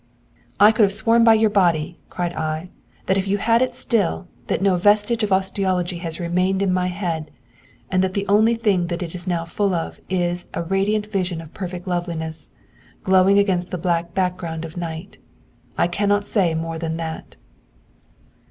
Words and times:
'I 0.59 0.71
could 0.71 0.81
have 0.81 0.93
sworn 0.93 1.23
by 1.23 1.35
your 1.35 1.51
body,' 1.51 1.99
cried 2.09 2.33
I, 2.33 2.69
'if 3.07 3.27
you 3.27 3.37
had 3.37 3.61
it 3.61 3.75
still, 3.75 4.27
that 4.47 4.59
no 4.59 4.75
vestige 4.75 5.21
of 5.21 5.31
osteology 5.31 5.99
has 5.99 6.19
remained 6.19 6.63
in 6.63 6.73
my 6.73 6.87
head, 6.87 7.29
and 7.91 8.03
that 8.03 8.15
the 8.15 8.25
only 8.27 8.55
thing 8.55 8.87
that 8.87 9.03
it 9.03 9.13
is 9.13 9.27
now 9.27 9.45
full 9.45 9.75
of 9.75 9.99
is 10.09 10.45
a 10.55 10.63
radiant 10.63 11.05
vision 11.05 11.39
of 11.39 11.53
perfect 11.53 11.87
loveliness, 11.87 12.49
glowing 13.03 13.37
against 13.37 13.69
the 13.69 13.77
black 13.77 14.15
background 14.15 14.65
of 14.65 14.75
night. 14.75 15.19
I 15.77 15.85
cannot 15.87 16.25
say 16.25 16.55
more 16.55 16.79
than 16.79 16.97
that.' 16.97 17.35